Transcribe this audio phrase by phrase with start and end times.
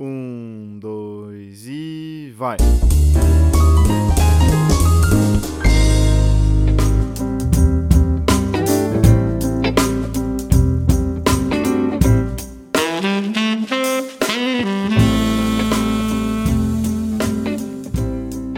[0.00, 2.56] Um, dois e vai!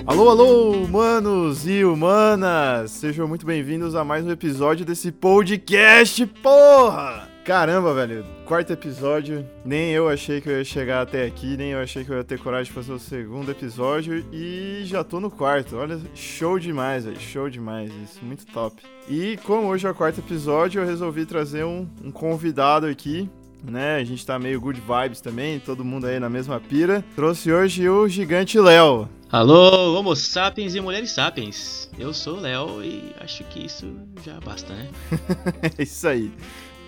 [0.05, 2.91] Alô, alô, humanos e humanas!
[2.91, 7.30] Sejam muito bem-vindos a mais um episódio desse podcast, porra!
[7.45, 9.49] Caramba, velho, quarto episódio.
[9.65, 12.25] Nem eu achei que eu ia chegar até aqui, nem eu achei que eu ia
[12.25, 15.77] ter coragem de fazer o segundo episódio e já tô no quarto.
[15.77, 18.83] Olha, show demais, velho, show demais, isso, muito top.
[19.09, 23.29] E como hoje é o quarto episódio, eu resolvi trazer um, um convidado aqui
[23.63, 23.97] né?
[23.97, 27.05] A gente tá meio good vibes também, todo mundo aí na mesma pira.
[27.15, 29.09] Trouxe hoje o gigante Léo.
[29.31, 31.89] Alô, Homo sapiens e mulheres sapiens.
[31.99, 34.89] Eu sou o Léo e acho que isso já basta, né?
[35.79, 36.33] é isso aí.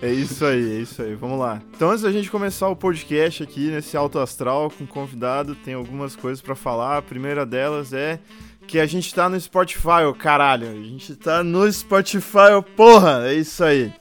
[0.01, 1.15] É isso aí, é isso aí.
[1.15, 1.61] Vamos lá.
[1.75, 6.15] Então, antes da gente começar o podcast aqui nesse alto astral com convidado, tem algumas
[6.15, 6.97] coisas para falar.
[6.97, 8.19] A primeira delas é
[8.67, 10.67] que a gente tá no Spotify, caralho.
[10.67, 13.27] A gente tá no Spotify, porra.
[13.27, 13.93] É isso aí.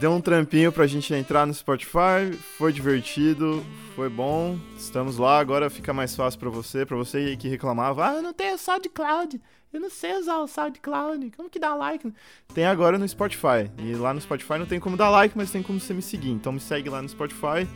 [0.00, 4.58] Deu um trampinho pra gente entrar no Spotify, foi divertido, foi bom.
[4.76, 8.32] Estamos lá, agora fica mais fácil para você, para você que reclamava: "Ah, eu não
[8.32, 9.40] tenho SoundCloud.
[9.74, 11.32] Eu não sei usar o SoundCloud.
[11.36, 12.12] Como que dá like?"
[12.54, 13.70] Tem agora no Spotify.
[13.78, 16.30] E lá no Spotify não tem como dar like, mas tem como você me seguir.
[16.30, 17.68] Então me segue lá no Spotify,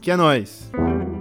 [0.00, 0.70] que é nós.
[0.72, 1.11] Tava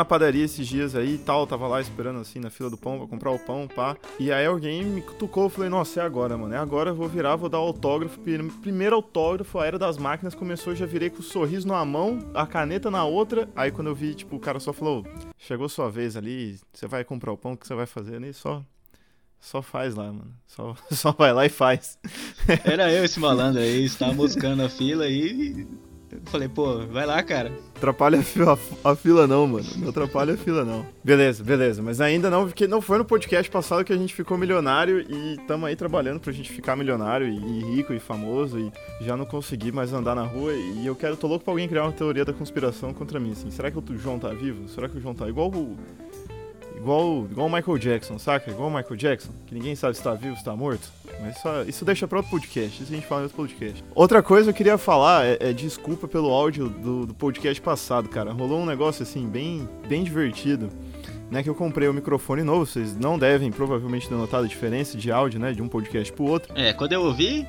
[0.00, 2.98] na padaria esses dias aí e tal, tava lá esperando assim na fila do pão
[2.98, 3.96] pra comprar o pão, pá.
[4.18, 6.54] E aí alguém me cutucou, eu falei, nossa, é agora, mano.
[6.54, 8.18] É agora, eu vou virar, vou dar autógrafo.
[8.62, 12.46] Primeiro autógrafo, a era das máquinas começou, já virei com o sorriso numa mão, a
[12.46, 13.46] caneta na outra.
[13.54, 15.04] Aí quando eu vi, tipo, o cara só falou,
[15.36, 18.18] chegou sua vez ali, você vai comprar o pão, o que você vai fazer?
[18.18, 18.64] Nem só.
[19.38, 20.34] Só faz lá, mano.
[20.46, 21.98] Só, só vai lá e faz.
[22.64, 25.66] Era eu esse malandro aí, estava buscando a fila aí
[26.12, 27.52] eu falei, pô, vai lá, cara.
[27.76, 29.66] Atrapalha a fila, a fila não, mano.
[29.76, 30.84] Não atrapalha a fila não.
[31.04, 31.80] Beleza, beleza.
[31.82, 35.38] Mas ainda não, porque não foi no podcast passado que a gente ficou milionário e
[35.46, 39.70] tamo aí trabalhando pra gente ficar milionário e, rico e famoso e já não consegui
[39.70, 42.32] mais andar na rua e eu quero, tô louco pra alguém criar uma teoria da
[42.32, 43.50] conspiração contra mim, assim.
[43.50, 44.68] Será que o João tá vivo?
[44.68, 45.76] Será que o João tá igual o
[46.80, 48.50] Igual, igual o Michael Jackson, saca?
[48.50, 50.88] Igual o Michael Jackson, que ninguém sabe se tá vivo, se tá morto.
[51.20, 53.84] Mas isso, isso deixa pra outro podcast, isso a gente fala em outro podcast.
[53.94, 58.08] Outra coisa que eu queria falar é, é desculpa pelo áudio do, do, podcast passado,
[58.08, 58.32] cara.
[58.32, 60.70] Rolou um negócio assim, bem, bem divertido.
[61.30, 64.48] Né, que eu comprei o um microfone novo, vocês não devem provavelmente ter notado a
[64.48, 66.52] diferença de áudio, né, de um podcast pro outro.
[66.56, 67.46] É, quando eu ouvi,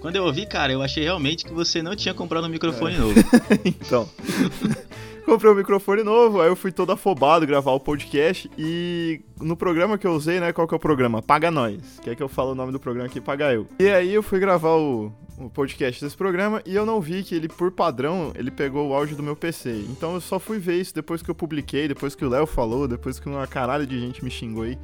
[0.00, 2.98] quando eu ouvi, cara, eu achei realmente que você não tinha comprado um microfone é.
[2.98, 3.14] novo.
[3.64, 4.08] então.
[5.24, 9.98] comprei um microfone novo, aí eu fui todo afobado gravar o podcast e no programa
[9.98, 11.22] que eu usei, né, qual que é o programa?
[11.22, 11.98] Paga Nós.
[12.02, 13.20] Quer que eu fale o nome do programa aqui?
[13.20, 13.66] Paga Eu.
[13.78, 17.34] E aí eu fui gravar o, o podcast desse programa e eu não vi que
[17.34, 19.84] ele, por padrão, ele pegou o áudio do meu PC.
[19.88, 22.88] Então eu só fui ver isso depois que eu publiquei, depois que o Léo falou,
[22.88, 24.78] depois que uma caralho de gente me xingou aí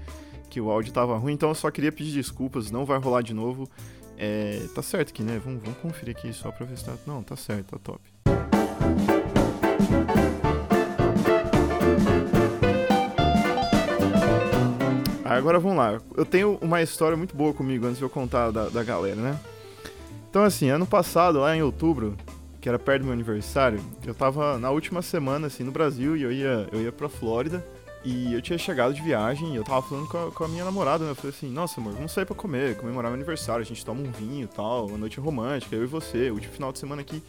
[0.48, 1.34] que o áudio tava ruim.
[1.34, 3.68] Então eu só queria pedir desculpas, não vai rolar de novo.
[4.18, 5.40] É, tá certo aqui, né?
[5.44, 6.94] Vamos, vamos conferir aqui só pra ver se tá.
[7.06, 8.15] Não, tá certo, tá top.
[15.36, 16.00] Agora vamos lá.
[16.16, 19.38] Eu tenho uma história muito boa comigo antes de eu contar da, da galera, né?
[20.30, 22.16] Então, assim, ano passado, lá em outubro,
[22.60, 26.22] que era perto do meu aniversário, eu tava na última semana, assim, no Brasil e
[26.22, 27.64] eu ia, eu ia pra Flórida.
[28.04, 30.64] E eu tinha chegado de viagem e eu tava falando com a, com a, minha
[30.64, 31.10] namorada, né?
[31.10, 34.00] Eu falei assim, nossa, amor, vamos sair pra comer, comemorar meu aniversário, a gente toma
[34.00, 37.22] um vinho e tal, uma noite romântica, eu e você, último final de semana aqui.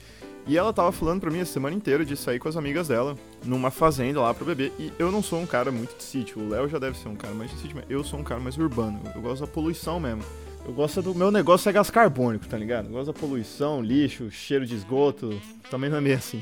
[0.47, 3.17] E ela tava falando pra mim a semana inteira de sair com as amigas dela
[3.43, 4.71] numa fazenda lá pro bebê.
[4.79, 6.41] E eu não sou um cara muito de sítio.
[6.41, 8.39] O Léo já deve ser um cara mais de sítio, mas eu sou um cara
[8.39, 9.01] mais urbano.
[9.13, 10.23] Eu gosto da poluição mesmo.
[10.67, 11.15] Eu gosto do.
[11.15, 12.87] Meu negócio é gás carbônico, tá ligado?
[12.87, 15.39] Eu gosto da poluição, lixo, cheiro de esgoto.
[15.71, 16.41] Também não é meio assim.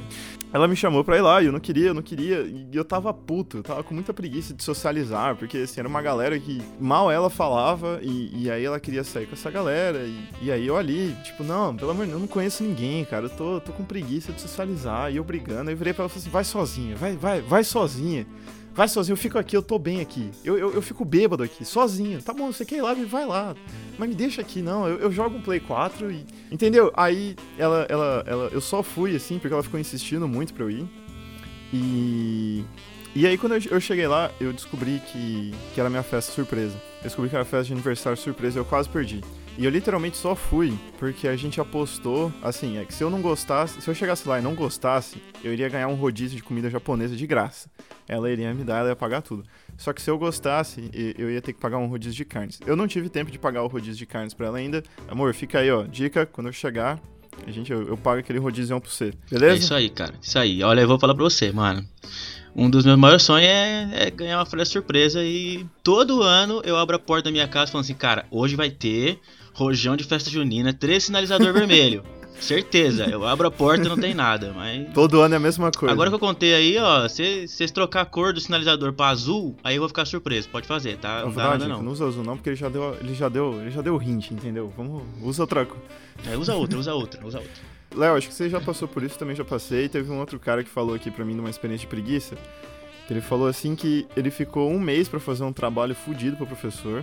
[0.50, 2.40] ela me chamou pra ir lá e eu não queria, eu não queria.
[2.40, 6.00] E eu tava puto, eu tava com muita preguiça de socializar, porque assim, era uma
[6.00, 9.98] galera que mal ela falava e, e aí ela queria sair com essa galera.
[9.98, 13.04] E, e aí eu ali, tipo, não, pelo amor de Deus, eu não conheço ninguém,
[13.04, 13.26] cara.
[13.26, 15.12] Eu tô, tô com preguiça de socializar.
[15.12, 15.68] E eu brigando.
[15.68, 18.26] Aí eu virei pra ela e falei assim: vai sozinha, vai, vai, vai sozinha.
[18.76, 20.30] Vai sozinho, eu fico aqui, eu tô bem aqui.
[20.44, 22.22] Eu, eu, eu fico bêbado aqui, sozinho.
[22.22, 23.56] Tá bom, você quer ir lá, vai lá.
[23.98, 24.86] Mas me deixa aqui, não.
[24.86, 26.26] Eu, eu jogo um Play 4 e.
[26.52, 26.92] Entendeu?
[26.94, 28.48] Aí ela, ela, ela.
[28.52, 30.86] Eu só fui assim, porque ela ficou insistindo muito pra eu ir.
[31.72, 32.64] E.
[33.14, 36.76] E aí quando eu, eu cheguei lá, eu descobri que, que era minha festa surpresa.
[37.02, 39.22] descobri que era festa de aniversário surpresa e eu quase perdi.
[39.58, 43.22] E eu literalmente só fui porque a gente apostou, assim, é que se eu não
[43.22, 46.68] gostasse, se eu chegasse lá e não gostasse, eu iria ganhar um rodízio de comida
[46.68, 47.70] japonesa de graça.
[48.06, 49.44] Ela iria me dar, ela ia pagar tudo.
[49.78, 52.60] Só que se eu gostasse, eu ia ter que pagar um rodízio de carnes.
[52.66, 54.82] Eu não tive tempo de pagar o rodízio de carnes pra ela ainda.
[55.08, 55.84] Amor, fica aí, ó.
[55.84, 57.00] Dica, quando eu chegar,
[57.46, 59.12] a gente, eu, eu pago aquele rodízio pra você.
[59.30, 59.54] Beleza?
[59.54, 60.14] É isso aí, cara.
[60.20, 60.62] Isso aí.
[60.62, 61.86] Olha, eu vou falar pra você, mano.
[62.54, 66.74] Um dos meus maiores sonhos é, é, ganhar uma festa surpresa e todo ano eu
[66.74, 69.20] abro a porta da minha casa falando assim, cara, hoje vai ter
[69.56, 72.04] rojão de festa junina, três sinalizador vermelho.
[72.38, 74.92] Certeza, eu abro a porta e não tem nada, mas.
[74.92, 75.90] Todo ano é a mesma coisa.
[75.90, 79.56] Agora que eu contei aí, ó, se vocês trocar a cor do sinalizador pra azul,
[79.64, 80.46] aí eu vou ficar surpreso.
[80.50, 81.20] Pode fazer, tá?
[81.20, 81.82] Não, não dá nada, não.
[81.82, 84.32] não usa azul não, porque ele já deu, ele já deu, ele já deu hint,
[84.32, 84.70] entendeu?
[84.76, 85.78] Vamos, usa outra cor.
[86.30, 87.76] É, usa outra, usa outra, usa outra.
[87.96, 89.88] Léo, acho que você já passou por isso, também já passei.
[89.88, 92.36] Teve um outro cara que falou aqui pra mim de uma experiência de preguiça.
[93.06, 96.46] Que ele falou assim que ele ficou um mês pra fazer um trabalho fudido pro
[96.46, 97.02] professor.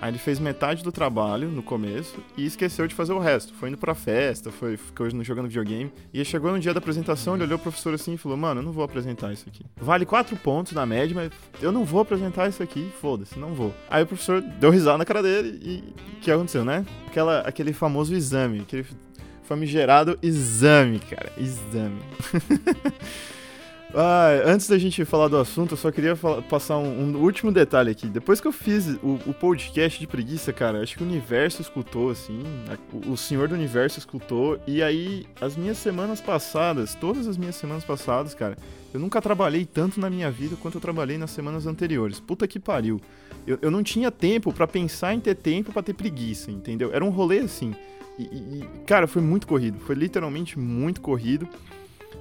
[0.00, 3.52] Aí ele fez metade do trabalho no começo e esqueceu de fazer o resto.
[3.52, 5.92] Foi indo pra festa, foi ficou jogando videogame.
[6.12, 8.64] E chegou no dia da apresentação, ele olhou o professor assim e falou: Mano, eu
[8.64, 9.62] não vou apresentar isso aqui.
[9.76, 11.30] Vale quatro pontos na média, mas
[11.60, 13.74] eu não vou apresentar isso aqui, foda-se, não vou.
[13.90, 16.86] Aí o professor deu risada na cara dele e o que aconteceu, né?
[17.06, 18.86] Aquela, aquele famoso exame, aquele
[19.42, 21.30] famigerado exame, cara.
[21.36, 22.00] Exame.
[23.92, 27.50] Ah, antes da gente falar do assunto, eu só queria falar, passar um, um, último
[27.50, 28.06] detalhe aqui.
[28.06, 32.10] Depois que eu fiz o, o, podcast de preguiça, cara, acho que o universo escutou,
[32.10, 32.40] assim.
[32.68, 34.60] A, o, senhor do universo escutou.
[34.64, 38.56] E aí, as minhas semanas passadas, todas as minhas semanas passadas, cara,
[38.94, 42.20] eu nunca trabalhei tanto na minha vida quanto eu trabalhei nas semanas anteriores.
[42.20, 43.00] Puta que pariu.
[43.44, 46.90] Eu, eu não tinha tempo para pensar em ter tempo para ter preguiça, entendeu?
[46.92, 47.74] Era um rolê assim.
[48.16, 49.80] E, e, cara, foi muito corrido.
[49.80, 51.48] Foi literalmente muito corrido.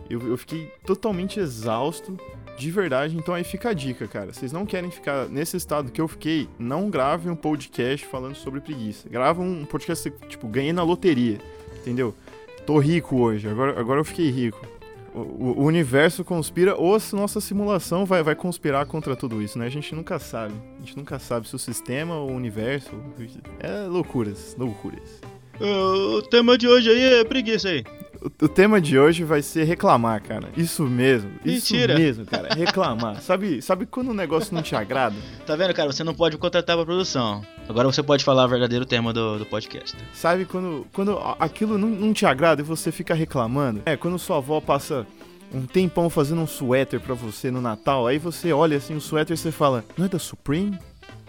[0.09, 2.17] Eu, eu, fiquei totalmente exausto,
[2.57, 3.15] de verdade.
[3.15, 4.33] Então aí fica a dica, cara.
[4.33, 8.59] Vocês não querem ficar nesse estado que eu fiquei, não gravem um podcast falando sobre
[8.59, 9.07] preguiça.
[9.07, 11.37] Grava um podcast, tipo, ganhei na loteria,
[11.81, 12.15] entendeu?
[12.65, 14.59] Tô rico hoje, agora, agora eu fiquei rico.
[15.13, 19.65] O, o, universo conspira ou a nossa simulação vai, vai conspirar contra tudo isso, né?
[19.65, 20.53] A gente nunca sabe.
[20.77, 22.91] A gente nunca sabe se o sistema o universo.
[23.59, 25.19] É loucuras, loucuras.
[25.59, 27.83] O tema de hoje aí é preguiça aí.
[28.21, 30.49] O, o tema de hoje vai ser reclamar, cara.
[30.57, 31.31] Isso mesmo.
[31.43, 31.93] Mentira.
[31.93, 32.53] Isso mesmo, cara.
[32.53, 33.21] Reclamar.
[33.23, 35.15] sabe, sabe quando o negócio não te agrada?
[35.45, 35.91] Tá vendo, cara?
[35.91, 37.43] Você não pode contratar pra produção.
[37.67, 39.95] Agora você pode falar o verdadeiro tema do, do podcast.
[40.13, 43.81] Sabe quando, quando aquilo não, não te agrada e você fica reclamando?
[43.85, 45.07] É, quando sua avó passa
[45.53, 49.33] um tempão fazendo um suéter pra você no Natal, aí você olha assim o suéter
[49.33, 50.77] e você fala, não é da Supreme?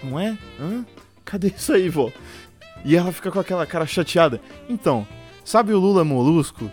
[0.02, 0.36] Não é?
[0.60, 0.84] Hã?
[1.24, 2.10] Cadê isso aí, vó?
[2.84, 4.40] E ela fica com aquela cara chateada.
[4.68, 5.06] Então,
[5.44, 6.70] sabe o Lula Molusco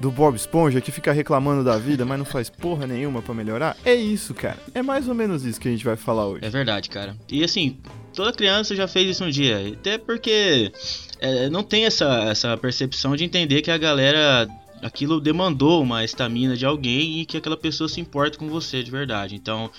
[0.00, 3.76] do Bob Esponja que fica reclamando da vida, mas não faz porra nenhuma para melhorar?
[3.84, 4.58] É isso, cara.
[4.74, 6.44] É mais ou menos isso que a gente vai falar hoje.
[6.44, 7.16] É verdade, cara.
[7.30, 7.78] E assim,
[8.14, 9.72] toda criança já fez isso um dia.
[9.72, 10.72] Até porque
[11.18, 14.48] é, não tem essa, essa percepção de entender que a galera.
[14.80, 18.92] Aquilo demandou uma estamina de alguém e que aquela pessoa se importa com você de
[18.92, 19.34] verdade.
[19.34, 19.72] Então,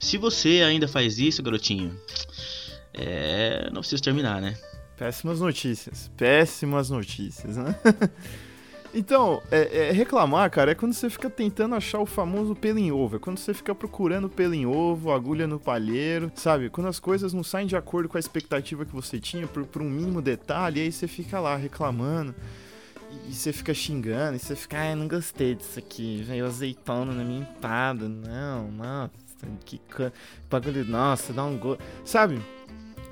[0.00, 1.94] se você ainda faz isso, garotinho,
[2.94, 3.68] é.
[3.70, 4.56] Não precisa terminar, né?
[4.96, 6.10] Péssimas notícias.
[6.16, 7.74] Péssimas notícias, né?
[8.94, 12.90] então, é, é, reclamar, cara, é quando você fica tentando achar o famoso pelo em
[12.90, 13.16] ovo.
[13.16, 16.70] É quando você fica procurando pelo em ovo, agulha no palheiro, sabe?
[16.70, 19.82] Quando as coisas não saem de acordo com a expectativa que você tinha por, por
[19.82, 22.34] um mínimo detalhe, aí você fica lá reclamando.
[23.28, 27.24] E, você fica xingando, e você fica, ai, não gostei disso aqui, veio azeitona na
[27.24, 28.08] minha empada.
[28.08, 29.10] Não, nossa,
[29.64, 29.80] que
[30.50, 31.82] bagulho, nossa, dá um gosto.
[32.04, 32.40] Sabe?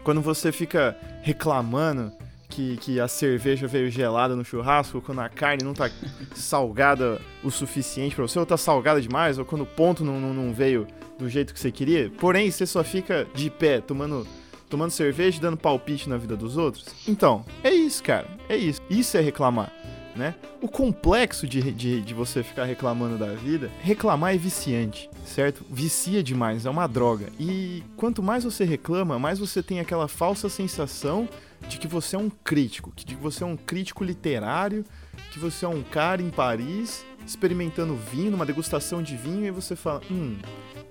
[0.02, 2.12] Quando você fica reclamando
[2.54, 5.90] que, que a cerveja veio gelada no churrasco, quando a carne não tá
[6.34, 10.32] salgada o suficiente para você, ou tá salgada demais, ou quando o ponto não, não,
[10.32, 10.86] não veio
[11.18, 14.26] do jeito que você queria, porém você só fica de pé tomando
[14.68, 16.86] tomando cerveja e dando palpite na vida dos outros.
[17.06, 18.26] Então, é isso, cara.
[18.48, 18.80] É isso.
[18.90, 19.70] Isso é reclamar.
[20.16, 20.34] Né?
[20.60, 25.64] O complexo de, de, de, você ficar reclamando da vida, reclamar é viciante, certo?
[25.70, 27.26] Vicia demais, é uma droga.
[27.38, 31.28] E quanto mais você reclama, mais você tem aquela falsa sensação
[31.68, 34.84] de que você é um crítico, de que você é um crítico literário,
[35.30, 39.74] que você é um cara em Paris experimentando vinho, numa degustação de vinho, e você
[39.74, 40.36] fala, hum,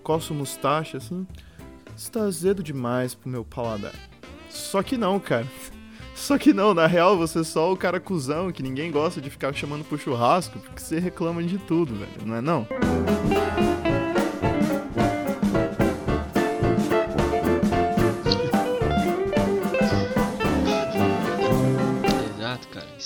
[0.02, 1.28] coço mustache assim,
[1.96, 3.94] está azedo demais pro meu paladar.
[4.50, 5.48] Só que não, cara.
[6.16, 9.32] Só que não, na real você é só o cara cuzão que ninguém gosta de
[9.32, 12.68] ficar chamando pro churrasco porque você reclama de tudo, velho, não é não?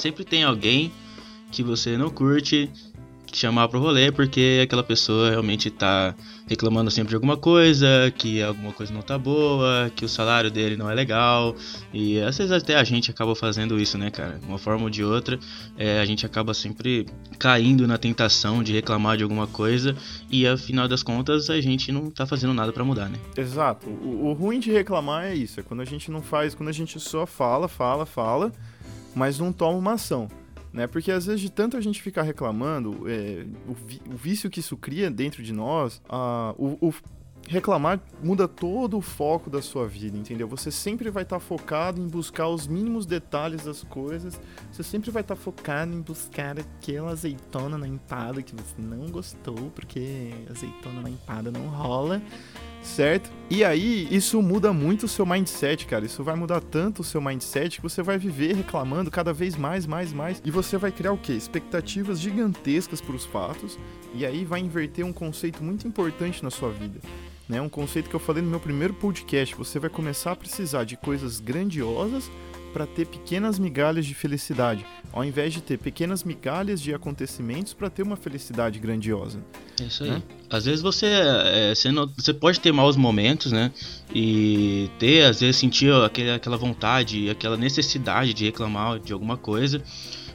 [0.08, 0.90] Sempre tem alguém
[1.52, 2.72] que você não curte
[3.34, 6.16] chamar pro rolê porque aquela pessoa realmente tá
[6.48, 10.78] reclamando sempre de alguma coisa, que alguma coisa não tá boa, que o salário dele
[10.78, 11.54] não é legal.
[11.94, 14.40] E às vezes até a gente acaba fazendo isso, né, cara?
[14.40, 15.38] De uma forma ou de outra,
[15.78, 17.06] é, a gente acaba sempre
[17.38, 19.94] caindo na tentação de reclamar de alguma coisa
[20.32, 23.20] e afinal das contas a gente não tá fazendo nada para mudar, né?
[23.36, 23.90] Exato.
[23.90, 26.74] O, o ruim de reclamar é isso, é quando a gente não faz, quando a
[26.74, 28.54] gente só fala, fala, fala,
[29.18, 30.28] mas não toma uma ação
[30.78, 30.86] né?
[30.86, 33.72] Porque às vezes de tanto a gente ficar reclamando, é, o,
[34.14, 36.94] o, vício que isso cria dentro de nós, a, o, o,
[37.48, 40.48] reclamar muda todo o foco da sua vida, entendeu?
[40.48, 44.40] Você sempre vai estar tá focado em buscar os mínimos detalhes das coisas,
[44.72, 49.08] você sempre vai estar tá focado em buscar aquela azeitona na empada que você não
[49.10, 52.22] gostou, porque azeitona na empada não rola
[52.88, 53.30] certo?
[53.50, 56.06] E aí, isso muda muito o seu mindset, cara.
[56.06, 59.86] Isso vai mudar tanto o seu mindset que você vai viver reclamando cada vez mais,
[59.86, 60.42] mais, mais.
[60.44, 61.34] E você vai criar o quê?
[61.34, 63.78] Expectativas gigantescas para os fatos.
[64.14, 67.00] E aí vai inverter um conceito muito importante na sua vida.
[67.48, 67.62] Né?
[67.62, 69.56] Um conceito que eu falei no meu primeiro podcast.
[69.56, 72.30] Você vai começar a precisar de coisas grandiosas
[72.68, 77.90] para ter pequenas migalhas de felicidade, ao invés de ter pequenas migalhas de acontecimentos para
[77.90, 79.40] ter uma felicidade grandiosa.
[79.80, 80.12] É isso aí.
[80.12, 80.24] Né?
[80.50, 83.72] Às vezes você, é, você, não, você, pode ter maus momentos, né?
[84.14, 89.82] E ter, às vezes, sentir aquele, aquela vontade, aquela necessidade de reclamar de alguma coisa.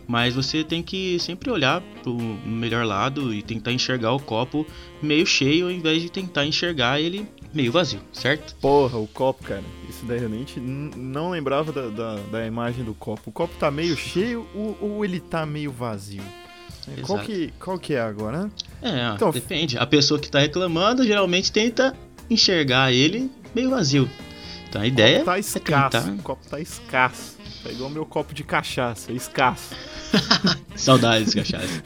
[0.06, 4.66] Mas você tem que sempre olhar pro melhor lado e tentar enxergar o copo
[5.00, 8.54] meio cheio, ao invés de tentar enxergar ele meio vazio, certo?
[8.56, 9.62] Porra, o copo, cara.
[9.88, 13.30] Isso daí realmente não lembrava da, da, da, imagem do copo.
[13.30, 16.22] O copo tá meio cheio ou, ou ele tá meio vazio?
[17.02, 18.50] Qual que, qual que é agora, né?
[18.82, 19.78] É, então, depende.
[19.78, 21.94] A pessoa que tá reclamando geralmente tenta
[22.28, 24.10] enxergar ele meio vazio.
[24.68, 25.96] Então a ideia copo tá escasso.
[25.96, 26.12] É tentar...
[26.12, 27.36] O copo tá escasso.
[27.62, 29.74] Tá igual meu copo de cachaça, escasso.
[30.74, 31.82] Saudades de cachaça.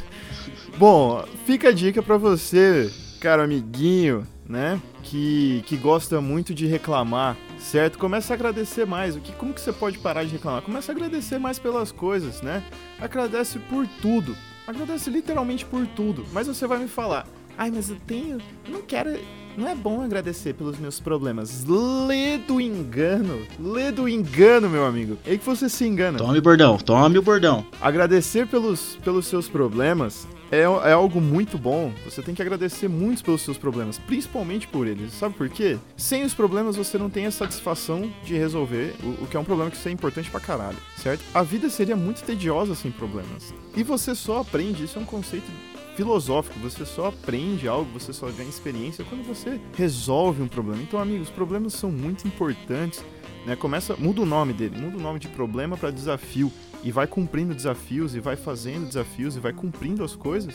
[0.76, 2.92] Bom, fica a dica para você,
[3.26, 4.80] caro amiguinho, né?
[5.02, 7.98] Que, que gosta muito de reclamar, certo?
[7.98, 9.16] Começa a agradecer mais.
[9.16, 10.62] O que, como que você pode parar de reclamar?
[10.62, 12.62] Começa a agradecer mais pelas coisas, né?
[13.00, 14.36] Agradece por tudo.
[14.64, 16.24] Agradece literalmente por tudo.
[16.32, 17.26] Mas você vai me falar,
[17.58, 18.38] ai, mas eu tenho.
[18.64, 19.18] Eu não quero.
[19.56, 21.64] Não é bom agradecer pelos meus problemas.
[21.64, 23.46] Lê do engano.
[23.58, 25.16] Lê do engano, meu amigo.
[25.24, 26.18] É que você se engana.
[26.18, 27.64] Tome o bordão, tome o bordão.
[27.80, 31.92] Agradecer pelos, pelos seus problemas é, é algo muito bom.
[32.04, 35.12] Você tem que agradecer muito pelos seus problemas, principalmente por eles.
[35.12, 35.78] Sabe por quê?
[35.96, 39.44] Sem os problemas você não tem a satisfação de resolver, o, o que é um
[39.44, 41.22] problema que isso é importante pra caralho, certo?
[41.34, 43.52] A vida seria muito tediosa sem problemas.
[43.76, 45.50] E você só aprende, isso é um conceito
[45.96, 50.82] filosófico, você só aprende algo, você só ganha experiência quando você resolve um problema.
[50.82, 53.02] Então, amigos, problemas são muito importantes.
[53.46, 53.56] Né?
[53.56, 56.52] Começa, muda o nome dele, muda o nome de problema para desafio
[56.84, 60.54] e vai cumprindo desafios e vai fazendo desafios e vai cumprindo as coisas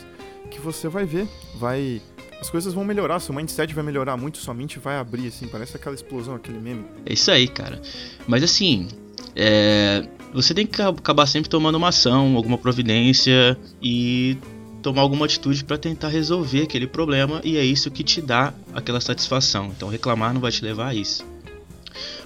[0.50, 2.00] que você vai ver, vai
[2.40, 5.76] as coisas vão melhorar, seu mindset vai melhorar muito, sua mente vai abrir assim, parece
[5.76, 6.84] aquela explosão, aquele meme.
[7.06, 7.80] É isso aí, cara.
[8.26, 8.88] Mas assim,
[9.34, 10.06] é...
[10.34, 14.36] você tem que acabar sempre tomando uma ação, alguma providência e
[14.82, 19.00] tomar alguma atitude para tentar resolver aquele problema e é isso que te dá aquela
[19.00, 19.72] satisfação.
[19.74, 21.24] Então reclamar não vai te levar a isso.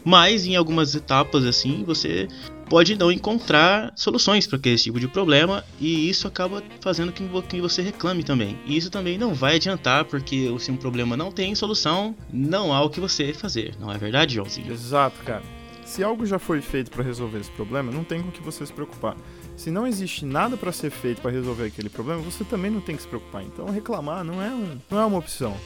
[0.04, 2.28] Mas em algumas etapas assim, você
[2.68, 7.60] pode não encontrar soluções para aquele tipo de problema e isso acaba fazendo com que
[7.60, 8.58] você reclame também.
[8.66, 12.82] E isso também não vai adiantar porque se um problema não tem solução, não há
[12.82, 13.74] o que você fazer.
[13.78, 14.72] Não é verdade, Joãozinho?
[14.72, 15.42] Exato, cara.
[15.84, 18.72] Se algo já foi feito para resolver esse problema, não tem com que você se
[18.72, 19.16] preocupar.
[19.56, 22.94] Se não existe nada para ser feito para resolver aquele problema, você também não tem
[22.94, 23.42] que se preocupar.
[23.42, 25.56] Então reclamar não é, um, não é uma opção.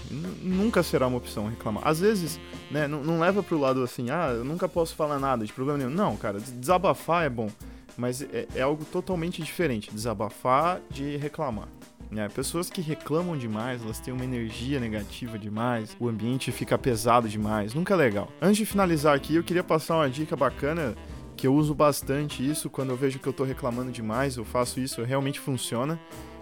[0.40, 1.86] Nunca será uma opção reclamar.
[1.86, 2.38] Às vezes,
[2.70, 5.90] né, não, leva pro lado assim, ah, eu nunca posso falar nada de problema nenhum.
[5.90, 7.50] Não, cara, desabafar é bom.
[7.96, 9.90] Mas é, é algo totalmente diferente.
[9.92, 11.68] Desabafar de reclamar.
[12.10, 12.28] Né?
[12.28, 17.72] Pessoas que reclamam demais, elas têm uma energia negativa demais, o ambiente fica pesado demais,
[17.72, 18.28] nunca é legal.
[18.42, 20.96] Antes de finalizar aqui, eu queria passar uma dica bacana
[21.40, 24.78] que eu uso bastante isso quando eu vejo que eu tô reclamando demais, eu faço
[24.78, 25.98] isso, realmente funciona.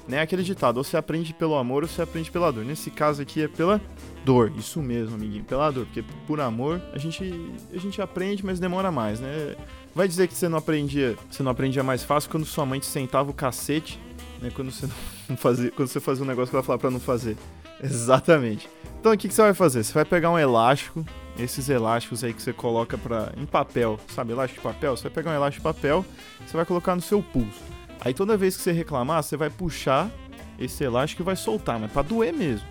[0.09, 0.21] Né?
[0.21, 2.65] Aquele ditado, ou você aprende pelo amor ou você aprende pela dor.
[2.65, 3.81] Nesse caso aqui é pela
[4.25, 7.33] dor, isso mesmo, amiguinho, pela dor, porque por amor a gente,
[7.73, 9.55] a gente aprende, mas demora mais, né?
[9.95, 12.87] Vai dizer que você não aprendia, você não aprendia mais fácil quando sua mãe te
[12.87, 14.01] sentava o cacete,
[14.43, 14.51] né?
[14.53, 14.89] Quando você
[15.29, 17.37] não fazia, quando você fazia um negócio que ela falava para não fazer.
[17.81, 18.69] Exatamente.
[18.99, 19.85] Então o que, que você vai fazer?
[19.85, 21.07] Você vai pegar um elástico,
[21.39, 24.97] esses elásticos aí que você coloca pra, em papel, sabe, elástico de papel?
[24.97, 26.05] Você vai pegar um elástico de papel,
[26.47, 27.61] você vai colocar no seu pulso.
[28.01, 30.11] Aí toda vez que você reclamar, você vai puxar
[30.59, 32.67] esse elástico e vai soltar, mas pra doer mesmo.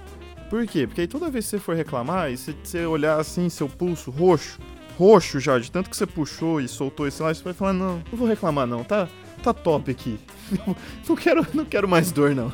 [0.50, 0.88] Por quê?
[0.88, 4.60] Porque aí toda vez que você for reclamar, e você olhar assim, seu pulso roxo,
[4.98, 7.98] roxo já, de tanto que você puxou e soltou esse elástico, você vai falar, não,
[8.12, 9.08] não vou reclamar não, tá,
[9.44, 10.20] tá top aqui.
[11.08, 12.52] não quero, não quero mais dor não.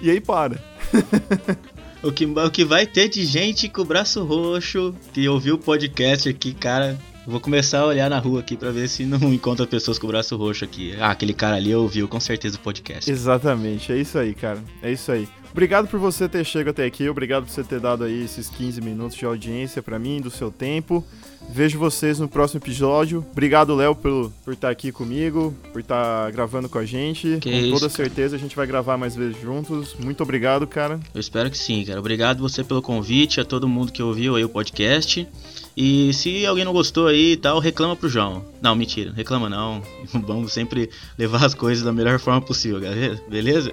[0.00, 0.62] E aí para.
[2.02, 5.58] o, que, o que vai ter de gente com o braço roxo que ouviu o
[5.58, 6.98] podcast aqui, cara.
[7.24, 10.10] Vou começar a olhar na rua aqui para ver se não encontra pessoas com o
[10.10, 10.96] braço roxo aqui.
[10.98, 13.08] Ah, aquele cara ali ouviu com certeza o podcast.
[13.08, 14.58] Exatamente, é isso aí, cara.
[14.82, 15.28] É isso aí.
[15.52, 18.80] Obrigado por você ter chegado até aqui, obrigado por você ter dado aí esses 15
[18.80, 21.04] minutos de audiência para mim, do seu tempo.
[21.50, 23.24] Vejo vocês no próximo episódio.
[23.30, 27.38] Obrigado, Léo, por, por estar aqui comigo, por estar gravando com a gente.
[27.40, 27.90] Que com isso, toda cara.
[27.90, 29.94] certeza a gente vai gravar mais vezes juntos.
[29.98, 30.98] Muito obrigado, cara.
[31.14, 32.00] Eu espero que sim, cara.
[32.00, 35.28] Obrigado você pelo convite, a todo mundo que ouviu aí o podcast.
[35.76, 38.44] E se alguém não gostou aí e tal, reclama pro João.
[38.60, 39.82] Não, mentira, reclama não.
[40.26, 43.20] Vamos sempre levar as coisas da melhor forma possível, galera.
[43.28, 43.72] Beleza?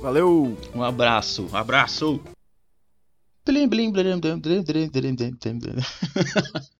[0.00, 0.56] Valeu!
[0.74, 2.20] Um abraço, um abraço.
[3.44, 5.74] Blim, blim, blim, blim, blim, blim, blim, blim, blim.